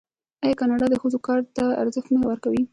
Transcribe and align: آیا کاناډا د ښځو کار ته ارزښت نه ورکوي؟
آیا 0.43 0.55
کاناډا 0.59 0.85
د 0.89 0.95
ښځو 1.01 1.19
کار 1.27 1.39
ته 1.55 1.63
ارزښت 1.81 2.09
نه 2.15 2.19
ورکوي؟ 2.29 2.63